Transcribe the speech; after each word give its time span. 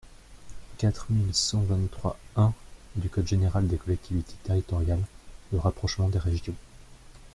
quatre 0.79 1.05
mille 1.11 1.31
cent 1.35 1.61
vingt-trois-un 1.61 2.53
du 2.95 3.07
code 3.07 3.27
général 3.27 3.67
des 3.67 3.77
collectivités 3.77 4.33
territoriales, 4.43 5.05
le 5.53 5.59
rapprochement 5.59 6.09
des 6.09 6.17
régions. 6.17 6.55